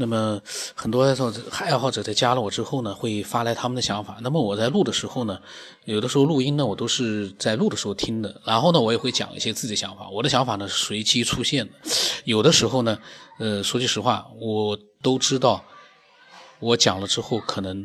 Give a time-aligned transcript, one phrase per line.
[0.00, 0.40] 那么
[0.76, 4.18] 很多爱好者爱好者在加了我之后呢，会发来他们的想法。
[4.20, 5.40] 那么我在录的时候呢，
[5.86, 8.40] 有的时候录音呢，我都是在录的时候听的。
[8.44, 10.08] 然后呢，我也会讲一些自己的想法。
[10.08, 11.72] 我的想法呢是随机出现的。
[12.24, 12.96] 有的时候呢，
[13.40, 15.64] 呃，说句实话，我都知道，
[16.60, 17.84] 我讲了之后可能，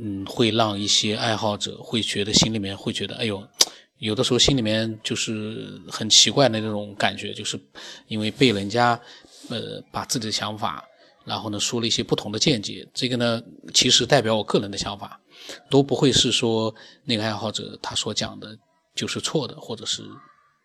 [0.00, 3.44] 嗯，会让一些爱好者会觉得心里面会觉得，哎呦，
[3.98, 7.60] 有的时候心里面就是很奇怪的那种感觉，就是
[8.06, 9.00] 因为被人家，
[9.48, 10.86] 呃，把自己的想法。
[11.24, 13.42] 然后呢，说了一些不同的见解，这个呢，
[13.74, 15.20] 其实代表我个人的想法，
[15.68, 16.74] 都不会是说
[17.04, 18.58] 那个爱好者他所讲的
[18.94, 20.02] 就是错的，或者是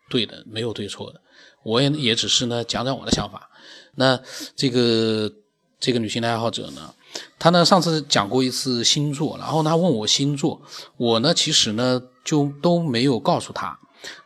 [0.08, 1.20] 对的，没有对错的。
[1.62, 3.50] 我也也只是呢讲讲我的想法。
[3.94, 4.18] 那
[4.56, 5.30] 这个
[5.78, 6.94] 这个女性的爱好者呢，
[7.38, 10.60] 她呢上次讲过一次星座，然后她问我星座，
[10.96, 13.78] 我呢其实呢就都没有告诉她，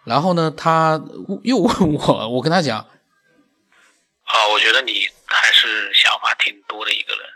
[0.05, 1.02] 然后呢她
[1.43, 4.93] 又问我，我跟她讲，啊，我觉得你。
[5.37, 7.27] 还是想法挺多的一个人，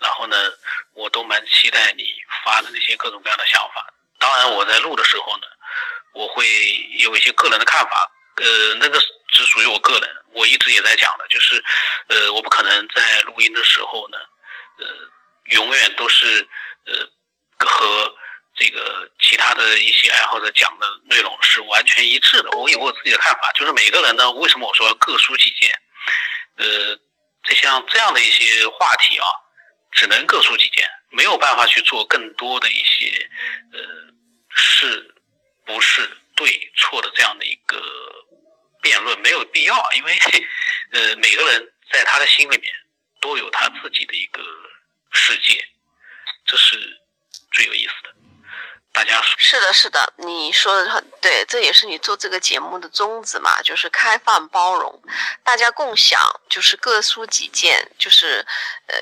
[0.00, 0.36] 然后呢，
[0.94, 2.04] 我都蛮期待你
[2.44, 3.92] 发的那些各种各样的想法。
[4.18, 5.46] 当然，我在录的时候呢，
[6.12, 6.46] 我会
[6.98, 10.16] 有一些个人的看法，呃，那个只属于我个人。
[10.32, 11.62] 我一直也在讲的，就是，
[12.08, 14.18] 呃，我不可能在录音的时候呢，
[14.78, 14.86] 呃，
[15.52, 16.48] 永远都是
[16.86, 17.08] 呃
[17.58, 18.12] 和
[18.56, 22.50] 这个其他的一些爱好者讲的内容是完全一致的。
[22.52, 25.70] 我有我自己的看法，就是每个人呢，为什么我说各抒己见，
[28.04, 29.24] 这样的一些话题啊，
[29.90, 33.30] 只能各抒己见，没有办法去做更多的一些
[33.72, 33.80] 呃
[34.50, 35.14] 是
[35.64, 37.82] 不是对错的这样的一个
[38.82, 40.12] 辩论，没有必要，因为
[40.92, 42.74] 呃每个人在他的心里面
[43.22, 44.42] 都有他自己的一个
[45.10, 45.66] 世界，
[46.44, 47.00] 这是
[47.52, 48.14] 最有意思的。
[48.94, 55.02] 大家是的，是的，你说的很对，这也是你做这个节目的宗旨嘛，就是开放包容，
[55.42, 58.46] 大家共享，就是各抒己见，就是
[58.86, 58.96] 呃，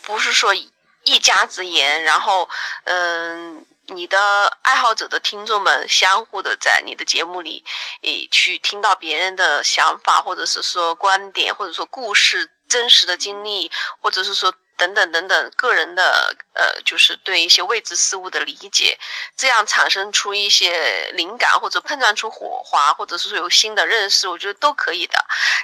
[0.00, 2.48] 不是说一家之言，然后
[2.84, 7.62] 嗯，你的爱好者的听众们相互的在你的节目里，
[8.00, 14.54] 诶，去听到别人的想法，或者是说观点，或者说故事真实的经历，或者是说。
[14.78, 18.96] 等等等等，个人的呃，就是对一些未知事物的理解，
[19.36, 25.18] 这样产生出一些灵感，或者碰撞出火花，或者是说有新的认识，我觉得都可以的。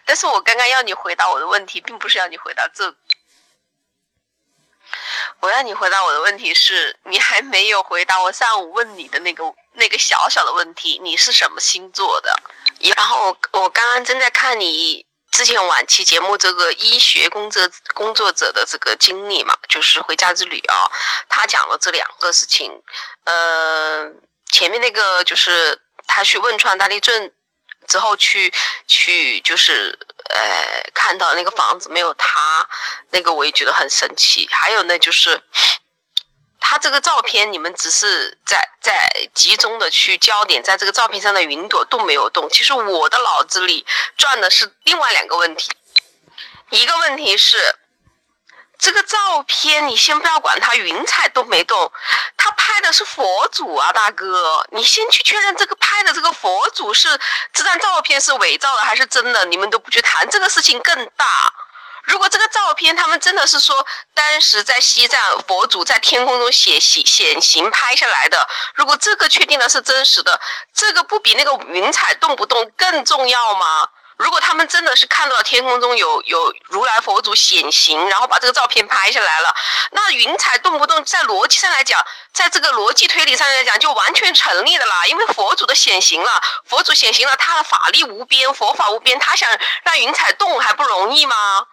[0.05, 2.93] 但是我刚刚要你回答我的问题，并不是要你回答这，
[5.39, 9.45] 我要你回答我的问题是，你还没有回答我上午问你的那个
[9.75, 12.37] 那个小小的问题，你是什么星座的？
[12.97, 15.07] 然后我我刚刚正在看你。
[15.35, 20.87] 之前往期节目这个医学工作工作者的这个经历嘛，就是回家之旅啊，
[21.29, 22.71] 他讲了这两个事情。
[23.25, 24.09] 呃，
[24.53, 27.33] 前面那个就是他去汶川大地震
[27.89, 28.55] 之后去
[28.87, 29.99] 去就是
[30.31, 32.69] 呃看到那个房子没有塌，
[33.11, 34.49] 那个我也觉得很神奇。
[34.53, 35.43] 还有呢就是。
[36.67, 42.49] 他这个照片，你们只是在在集中的去焦点，在这个照片上的云朵都没有动。
[42.49, 43.85] 其实我的脑子里
[44.17, 45.71] 转的是另外两个问题，
[46.71, 47.59] 一个问题是
[48.79, 51.93] 这个照片，你先不要管它云彩动没动，
[52.39, 57.21] 他拍的是佛祖啊，大哥，你先去确认这个拍的这个佛祖是
[57.53, 61.53] 这张照片是伪造的还是真的，你们都不去谈这个事情更大。
[62.05, 70.41] 如果这个照片他们真的是说当时在西藏佛祖在天空中显形显形拍下来的，如果这个确定的是真实的，
[70.75, 73.89] 这个不比那个云彩动不动更重要吗？
[74.17, 79.53] 如果他们真的是看到了天空中有有如来佛祖显形，然后把这个照片拍下来了，
[79.91, 82.01] 那云彩动不动在逻辑上来讲，
[82.33, 89.49] 在这个逻辑推理上来讲就完全成立的啦，因为佛祖的显形了，佛祖显形了，他的法力无边，佛法无边，他想
[89.83, 91.67] 让云彩动还不容易吗？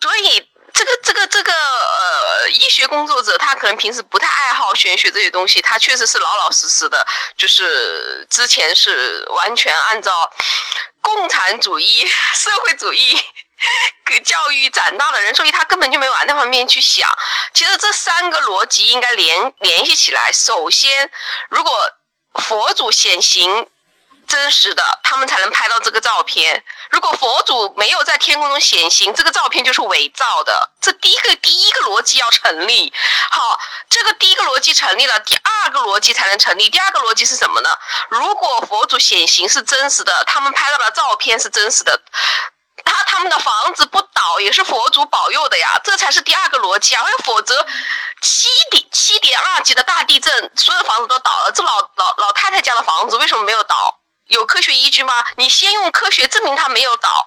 [0.00, 7.04] 所以，这个这个这个呃，医学工作者他可能平时不太爱好玄学这些东西，他确实是老老实实的，
[7.36, 10.30] 就是之前是完全按照
[11.00, 13.18] 共产主义、社会主义
[14.06, 17.10] 给教育长大的人，所以他根本就没往那方面去想。
[17.54, 20.30] 其实这三个逻辑应该联联系起来。
[20.30, 21.10] 首先，
[21.48, 21.72] 如果
[22.34, 23.68] 佛祖显形。
[24.26, 26.64] 真实的，他们才能拍到这个照片。
[26.90, 30.70] 如果佛祖没有在天空中显形，这个照片就是伪造的。
[30.80, 32.92] 这第一个第一个逻辑要成立。
[33.30, 33.58] 好，
[33.88, 36.68] 这个第一个逻辑成立了，第二个逻辑才能成立。
[36.68, 37.70] 第二个逻辑是什么呢？
[38.08, 42.00] 如果佛祖显形是真实的，他们拍到的照片是真实的，
[42.84, 45.80] 他他们的房子不倒也是佛祖保佑的呀。
[45.82, 47.04] 这才是第二个逻辑啊！
[47.24, 47.66] 否则，
[48.22, 53.98] 七点七点二级的大地震，所有房子都倒了，这老老老太太家的房子为什么没有倒？
[54.28, 55.24] 有科学依据吗？
[55.36, 57.26] 你先用科学证明它没有倒，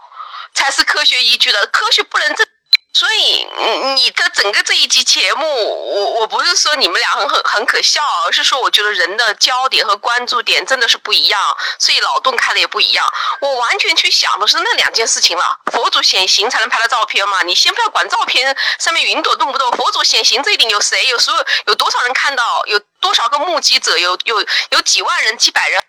[0.54, 1.66] 才是科学依据的。
[1.68, 2.46] 科学不能证，
[2.94, 3.48] 所以，
[3.96, 13.06] 你的整个这一集节目，我我不是说你们俩很很很可笑，而是说我觉得人的焦点和关注点真的是不一样，所以脑洞开的也不一样。
[13.42, 17.44] 我完全去想的是那两件事情了：佛祖显形才能拍到照片嘛？
[17.44, 21.08] 你先不要管照片上面云朵动不动，佛祖显形这一点有谁？
[21.08, 22.66] 有所有有多少人看到？
[22.66, 23.98] 有多少个目击者？
[23.98, 25.82] 有有有几万人、几百人？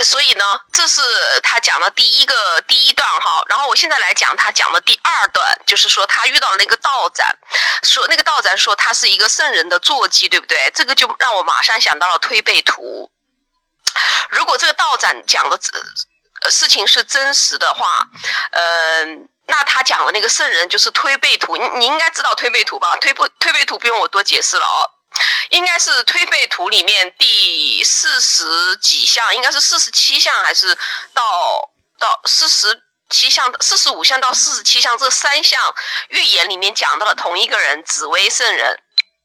[0.00, 1.00] 所以呢，这是
[1.42, 7.26] 他讲的第一个第一段哈，然后我现在来讲他讲的第二段，就是说他遇到那个道长，
[7.82, 10.70] 说那个道长说他是一个圣人的坐骑，对不对？
[10.74, 13.10] 这个就让我马上想到了推背图。
[14.30, 15.58] 如果这个道长讲的
[16.50, 18.08] 事情是真实的话，
[18.52, 22.96] 嗯，那他讲的那个圣人就是推背图，你你应该知道推背图吧？
[22.96, 24.90] 推不推背图不用我多解释了哦。
[25.50, 30.74] 应该是推背图里面第四十几项，应该是四十七项，还是
[31.12, 35.60] 到到四十七项、四十五项到四十七项这三项
[36.08, 38.80] 预言里面讲到了同一个人——紫薇圣人。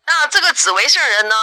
[0.05, 1.35] 那这个紫薇圣人呢，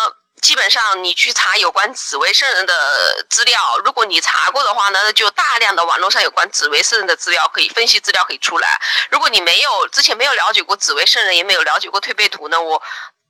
[0.43, 8.79] 基本上你去查有关紫薇圣人的资料，如果你查过的话呢，就大量的网络上有关紫薇圣人的资料可以分析资料可以出来。
[9.11, 12.82] 如果你没有之前没有了解过紫薇圣人，也没有了解过推背图呢，我。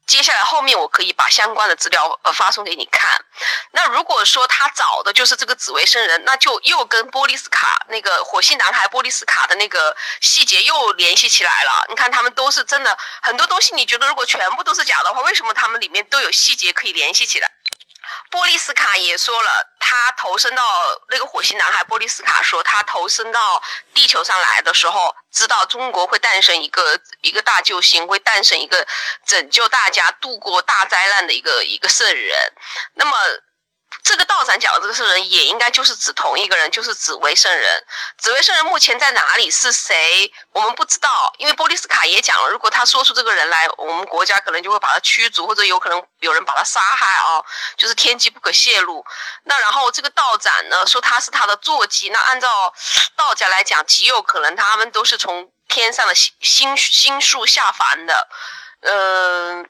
[0.07, 3.25] 接下来后面我可以把相关的资料呃发送给你看。
[3.73, 11.87] 那如果说他找的就是这个紫薇圣人，那就又跟波利斯卡那个火星男孩波利斯卡的那个细节又联系起来了。
[11.89, 17.51] 你看他们都是真的，很多东西你觉得如果全部都是假的话，为什么他们里面都有细节可以联系起来？
[18.35, 20.65] 波利斯卡也说了，他投身到
[21.09, 21.85] 那个火星男孩。
[21.85, 23.63] 波利斯卡说，他投身到
[23.95, 28.85] 地球上来的时候，知道中国会诞生一个一个大救星，会诞生一个
[29.25, 32.53] 拯救大家度过大灾难的一个一个圣人。
[32.95, 33.13] 那么。
[34.05, 37.85] 这个道长讲的这个圣人也应该就是指同一个人，就是紫薇圣人。
[38.19, 39.51] 紫薇圣人目前在哪里？
[39.51, 40.31] 是谁？
[40.53, 47.43] 我们不知道，因为波利斯卡也讲了，如果他说出这个人来，我们国家可能就会把他驱逐，或者有可能有人把他杀害啊，
[47.79, 49.03] 就是天机不可泄露。
[49.45, 52.75] 那然后这个道长呢，说他是他的坐骑，那按照
[53.17, 58.29] 道家来讲，极有可能他们都是从天上的星星星宿下凡的，
[58.83, 59.67] 嗯，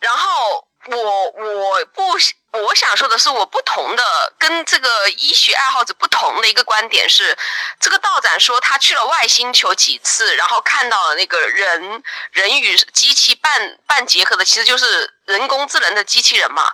[0.00, 0.66] 然后。
[0.86, 2.18] 我我不
[2.52, 7.36] 我想说的是，我不同的跟这个医学爱好者不同的一个观点是，
[7.80, 16.70] 这个道长说他去了外星球几次，然后看到了那个人人与机器半半结合的，其实就是人工智能的机器人嘛，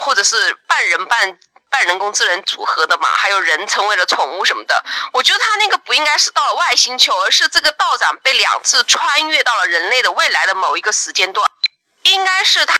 [0.00, 1.38] 或者是半人半
[1.70, 4.84] 半人工智能组合的嘛，还有人成为了宠物什么的。
[5.12, 11.48] 我觉得他那个不应该是到了外星球，而是这个道长被两次穿越到了人类的未来的某一个时间段，
[12.02, 12.76] 应该是他。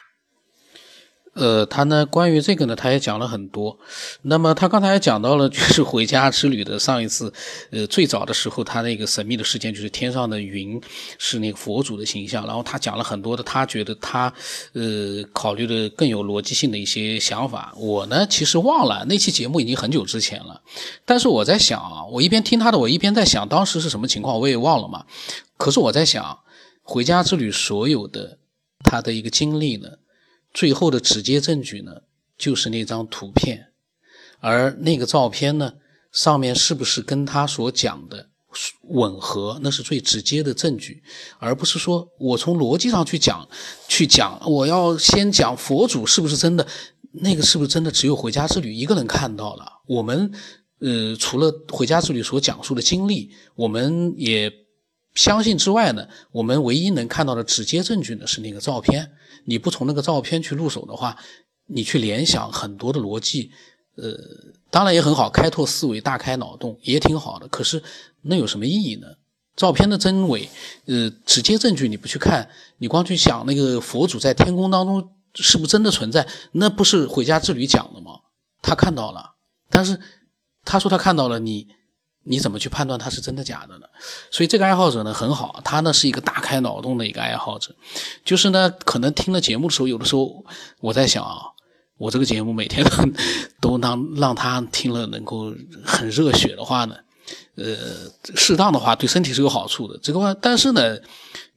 [1.34, 3.79] 呃，他呢，关于这个呢，他也讲了很多。
[4.20, 7.32] 那么他刚才也讲到了， 就是回家之旅的上一次，
[7.70, 10.79] 呃，最早的时候，他那个神秘的事件就是天上的云
[11.17, 12.46] 是那个佛祖的形象。
[12.46, 14.31] 然后他讲了很多的，他觉得他
[14.75, 17.73] 呃考虑的更有逻辑性的一些想法。
[17.79, 20.61] 我呢，其实忘了那期节目已经很久之前了，
[21.06, 25.06] 但是我在想啊，我一边听他的，我一边在想当时是什么情况，我也忘了嘛。
[25.56, 26.40] 可是我在想，
[26.82, 28.37] 回家之旅所有的
[28.84, 29.88] 他的一个经历呢？
[30.52, 31.93] 最后的直接证据呢，
[32.37, 33.69] 就是那张图片，
[34.40, 35.75] 而那个照片呢，
[36.10, 38.28] 上面是不是跟他所讲的
[38.88, 41.02] 吻合，那是最直接的证据，
[41.38, 43.48] 而不是说我从逻辑上去讲，
[43.88, 46.67] 去讲，我要先讲佛祖是不是真的，
[47.12, 49.65] 那个是不是真的只有回家之旅一个人看到了？
[49.86, 50.31] 我们，
[50.81, 54.53] 呃，除了回家之旅所讲述的经历，我们也
[55.14, 59.12] 相信之外呢，我们唯一能看到的直接证据呢，是那个照片。
[59.44, 61.16] 你不从那个照片去入手的话，
[61.66, 63.50] 你去联想很多的逻辑，
[63.96, 64.16] 呃，
[64.70, 67.46] 当然也很好，开拓思维，大开脑洞也挺好的。
[67.48, 67.82] 可是
[68.22, 69.06] 那有什么意义呢？
[69.54, 70.48] 照片的真伪，
[70.86, 76.26] 呃，直接证据你不去看，你光去想那个佛祖在天宫当中是不是真的存在？
[76.52, 78.12] 那不是回家之旅讲的吗？
[78.62, 79.34] 他看到了，
[79.69, 80.00] 但是
[80.64, 81.69] 他说他看到了你。
[82.24, 83.86] 你怎么去判断它是真的假的呢？
[84.31, 87.74] 所以这个爱好者呢很好，他呢是一个大开脑洞的一个爱好者，
[88.24, 90.44] 就是呢可能听了节目的时候，有的时候
[90.81, 91.41] 我在想啊，
[91.98, 92.84] 我这个节目每天
[93.60, 95.52] 都让让他听了能够
[95.84, 96.96] 很热血的话呢，
[97.56, 97.76] 呃，
[98.34, 99.98] 适当的话对身体是有好处的。
[100.02, 100.98] 这个话，但是呢。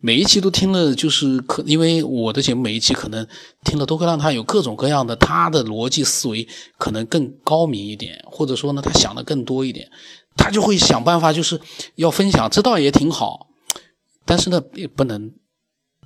[0.02, 3.26] 每一期都听了，就是可，因为我的节目每一期可能
[3.64, 9.90] 听了都会让他有各种各样的他的逻辑思维可能更高明一点，或者说呢他想的更多一点，
[10.36, 11.60] 他就会想办法就是
[11.96, 13.48] 要分享，这倒也挺好，
[14.26, 15.34] 但是呢也不能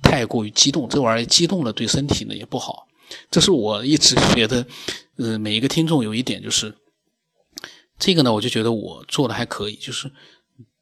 [0.02, 2.86] 太过于激动，这玩意儿激动了对身体呢也不好。
[3.30, 4.66] 这是我一直觉得，
[5.16, 6.76] 呃，每一个听众有一点就是，
[7.98, 10.10] 这个呢我就觉得我做的还可以，就是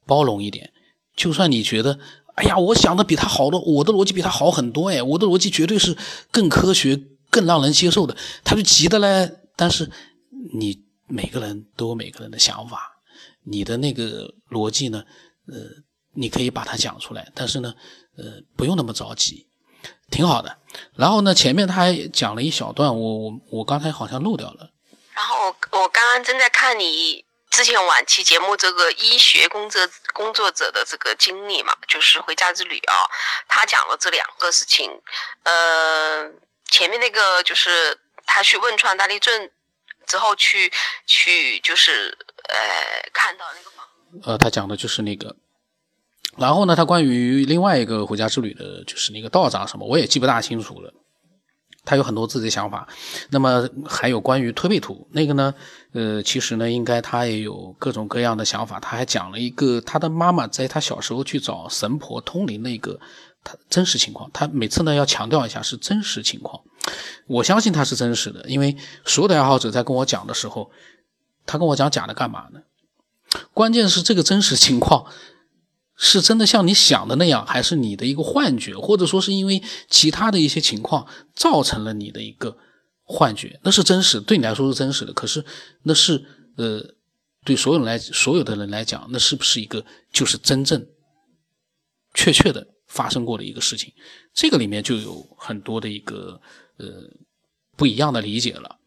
[0.06, 0.72] 包容一点，
[1.16, 1.98] 就算你觉得。
[2.34, 5.98] 哎呀，我想的比他好多，我的逻辑比他好很多哎，我的逻辑绝对是
[6.30, 6.96] 更科学、
[7.30, 8.16] 更让人接受的。
[8.44, 9.28] 他就急的嘞。
[9.56, 9.90] 但是
[10.54, 12.97] 你每个人都有每个人的想法，
[13.50, 15.04] 你的那个逻辑呢，
[15.46, 15.54] 呃，
[16.14, 17.74] 你可以把它讲出来，但是呢，
[18.16, 18.24] 呃，
[18.56, 19.48] 不用那么着急，
[20.10, 20.58] 挺好的。
[20.94, 24.70] 然后呢，前面他还讲了一小段，我我我刚才好像漏掉了。
[25.14, 27.24] 然后我我刚刚正在看你。
[27.50, 29.80] 之前往期节目这个医学工作
[30.12, 32.94] 工作者的这个经历嘛，就是回家之旅啊，
[33.48, 34.90] 他讲了这两个事情。
[35.44, 36.30] 呃，
[36.70, 39.50] 前面那个就是他去汶川大地震
[40.06, 40.70] 之后去
[41.06, 42.16] 去就是
[42.48, 43.86] 呃看到那个房。
[44.24, 45.36] 呃，他讲的就是那个，
[46.36, 50.92] 然后呢，他关于另外一个回家之旅的，就是那个道长什么，我也记不大清楚了。
[51.84, 52.86] 他有很多自己的想法，
[53.30, 55.54] 那么还有关于推背图那个呢？
[55.92, 58.78] 呃，其实呢，应该他也有各种各样的想法。
[58.78, 63.00] 他还讲了一个他的妈妈在他小时候去找神婆通灵的一个
[63.42, 64.30] 他真实情况。
[64.34, 66.62] 他每次呢要强调一下是真实情况，
[67.26, 68.76] 我相信他是真实的，因为
[69.06, 70.70] 所有的爱好者在跟我讲的时候，
[71.48, 72.60] 他跟我讲假的干嘛呢？
[73.52, 75.04] 关键是这个真实情况。
[76.00, 82.56] 是真的像你想的那样，还是你的一个幻觉，或者说是因为其他的一些情况造成了你的一个
[83.02, 83.58] 幻觉？
[83.64, 85.12] 那是真实，对你来说是真实的。
[85.12, 85.44] 可是
[85.82, 86.24] 那是
[86.56, 86.94] 呃，
[87.44, 90.86] 对所有人来所有的人来讲，那是不是一个就是真正
[92.14, 93.92] 确切的发生过的一个事情？
[94.32, 96.40] 这个里面就有很多的一个
[96.76, 96.86] 呃
[97.76, 98.78] 不一样的理解了。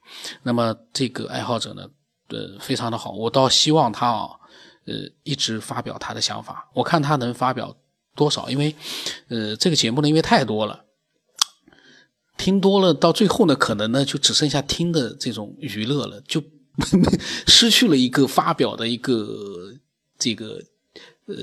[0.44, 1.90] 那么这个爱好者呢，
[2.32, 4.38] 呃，非常的好，我倒希望他啊。
[4.86, 7.78] 呃，一直发表他的想法，我看他能发表
[8.16, 8.50] 多少？
[8.50, 8.76] 因为，
[9.28, 10.86] 呃，这个节目呢，因为太多了，
[12.36, 16.44] 听多了，到最后呢，可能呢，就只剩下听的这种娱乐了，就
[17.46, 19.76] 失去了一个发表的一个
[20.18, 20.60] 这个
[21.28, 21.36] 呃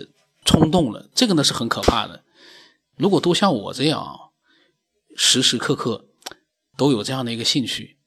[0.44, 1.08] 冲动了。
[1.14, 2.24] 这个呢是很可怕的。
[2.96, 4.18] 如果都像我这样，
[5.14, 6.06] 时时刻刻
[6.76, 7.98] 都有这样的一个兴趣，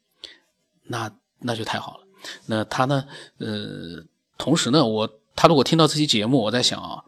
[0.83, 1.09] 那
[1.39, 2.07] 那就太好了。
[2.45, 3.05] 那他呢，
[3.37, 4.03] 呃，
[4.37, 5.09] 同时呢，我。
[5.33, 7.01] 他如果听到这期节目，我在想啊，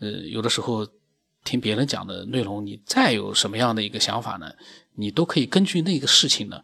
[0.00, 0.86] 呃，有的时候
[1.42, 4.52] 听别人讲的内容，你再有什么样的一个想法呢，
[4.96, 6.62] 你都可以根据那个事情呢，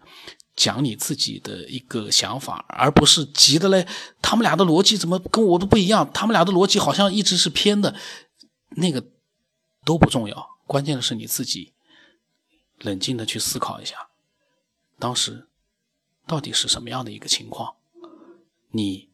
[0.54, 3.88] 讲你自己的一个想法，而不是急的嘞。
[4.20, 6.08] 他们俩的逻辑怎么跟我都不一样？
[6.12, 7.96] 他们俩的逻辑好像一直是偏的，
[8.76, 9.02] 那个
[9.86, 11.72] 都不重要，关键的是你自己
[12.80, 14.08] 冷静的去思考一下，
[14.98, 15.48] 当时
[16.26, 17.75] 到底是什么样的一个情况，
[18.70, 19.10] 你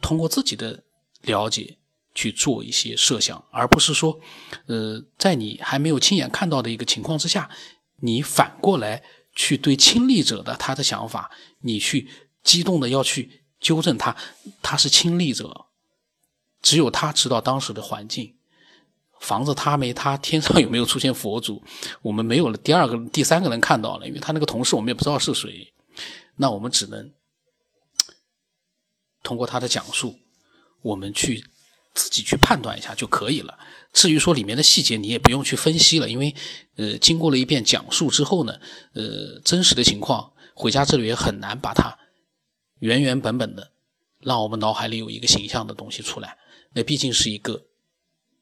[0.00, 0.84] 通过自己的。
[1.22, 1.76] 了解
[2.14, 4.20] 去做一些设想，而不是说，
[4.66, 7.50] 呃，在你还没有亲眼看到的一个情况之下，
[7.96, 9.02] 你反过来
[9.34, 12.08] 去对亲历者的他的想法，你去
[12.44, 14.16] 激动的要去纠正他，
[14.62, 15.66] 他是亲历者，
[16.62, 18.36] 只有他知道当时的环境，
[19.20, 21.60] 房子塌没塌，天上有没有出现佛祖，
[22.00, 25.74] 我们没有了第二个、第三个人看到了，因为他那个同事我们也不知道是谁，
[26.36, 27.12] 那我们只能
[29.28, 30.18] 通过他的讲述。
[30.80, 31.44] 我们去
[31.92, 33.58] 自己去判断一下就可以了。
[33.92, 36.34] 至于说里面的细节，你也不用去分析了，因为
[36.76, 38.60] 呃，经过了一遍讲述之后呢，
[38.94, 41.98] 呃，真实的情况，回家之旅也很难把它
[42.78, 43.72] 原原本本的
[44.20, 46.38] 让我们脑海里有一个形象的东西出来。
[46.74, 47.64] 那毕竟是一个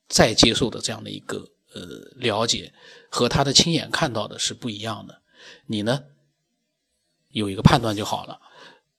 [0.06, 1.80] 再接受的这样的一个呃
[2.16, 2.74] 了解，
[3.08, 5.22] 和他的亲眼看到的是不一样的。
[5.66, 6.04] 你呢
[7.30, 8.38] 有一个判断就好了，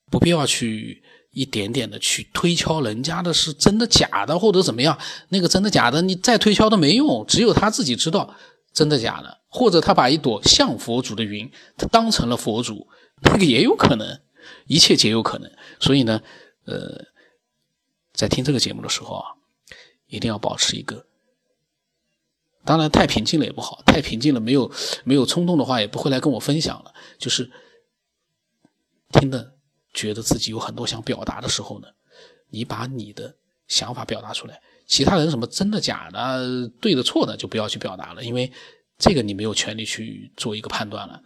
[0.10, 1.03] 不必要去。
[1.38, 4.98] 一点点的去推敲人家的是真的假的或者怎么样，
[5.29, 8.34] 那个真的假的你再推敲都没用，只有他自己知道
[8.74, 12.88] 真的假的，或者他把一朵像佛祖的云，他当成了佛祖，
[13.22, 14.20] 那个也有可能，
[14.65, 15.51] 一切皆有可能。
[15.79, 16.24] 所以呢，
[16.65, 17.06] 呃，
[18.13, 19.25] 在听这个节目的时候啊，
[20.08, 21.06] 一定要保持一个，
[22.65, 24.72] 当然太平静了也不好，太平静了没有
[25.03, 27.51] 没有冲动的话，也不会来跟我分享了，就是
[29.12, 29.57] 听的。
[29.98, 31.88] 觉得自己有很多想表达的时候呢，
[32.51, 33.34] 你把你的
[33.68, 34.62] 想法表达出来。
[34.86, 38.50] 其他人什么真的假的、对的错的，就不要去表达了，因为
[38.98, 41.20] 这个你没有权利去做一个判断了。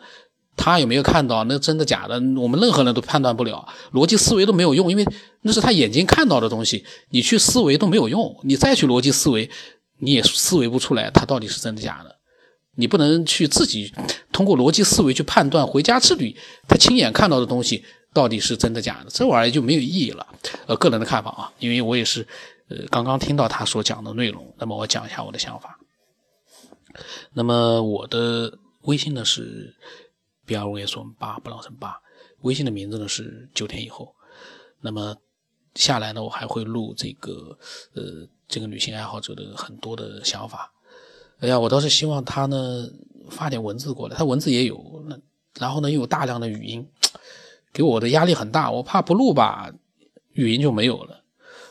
[0.57, 5.05] 他有没有看到那真的假的，我们任何人都判断不了，逻辑思维都没有用，因为
[5.41, 9.49] 那是他眼睛看到的东西，你去思维都没有用，你再去逻辑思维，
[9.99, 12.15] 你也思维不出来他到底是真的假的。
[12.75, 13.93] 你不能去自己
[14.31, 16.35] 通过逻辑思维去判断回家之旅
[16.67, 17.83] 他亲眼看到的东西。
[18.13, 19.09] 到底是真的假的？
[19.09, 20.27] 这玩意儿就没有意义了。
[20.67, 22.27] 呃，个人的看法啊，因为我也是，
[22.67, 25.79] 呃，刚刚听到他所讲的内容，那么我讲一下我的想法。
[27.33, 29.73] 那么我的微信呢是
[30.45, 32.01] B R O S 八不老成八，
[32.41, 34.13] 微信的名字呢是九天以后。
[34.81, 35.15] 那么
[35.75, 37.57] 下来呢，我还会录这个，
[37.93, 40.73] 呃，这个女性爱好者的很多的想法。
[41.39, 42.89] 哎呀，我倒是希望他呢
[43.29, 45.17] 发点文字过来，他文字也有，那
[45.57, 46.85] 然后呢又有大量的语音，
[47.73, 49.71] 给我的压力很大，我怕不录吧，
[50.33, 51.23] 语音就没有了，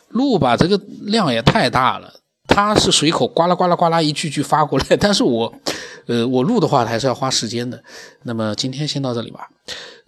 [0.09, 2.14] 录吧这个量也太大了。
[2.47, 5.54] 他是随口呱啦呱啦呱啦一句句发过来， 但是我，
[6.07, 7.80] 呃，我录的话还是要花时间的。
[8.25, 9.49] 那么今天先到这里吧，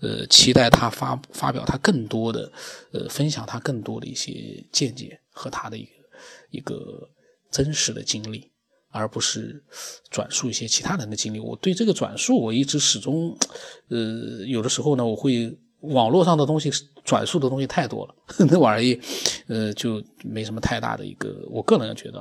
[0.01, 2.51] 呃，期待他发发表他更多的，
[2.93, 5.91] 呃，分享他更多的一些见解和他的一个
[6.51, 7.09] 一个
[7.53, 8.51] 真实的经历，
[8.91, 9.63] 而不是
[10.11, 11.39] 转述一些其他人的经历。
[11.39, 13.39] 我对这个转述，我一直始终，
[13.89, 15.57] 呃，有的时候呢，我会。
[15.83, 16.71] 网络上的东西
[17.05, 18.15] 转述的东西太多了，
[18.51, 18.99] 那玩意，
[19.49, 22.19] 呃，就没什么太大的一个，我个人觉得，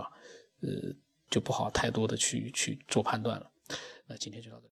[0.62, 0.70] 呃，
[1.30, 3.46] 就不好太多的去去做判断了。
[4.08, 4.68] 那今天就到这。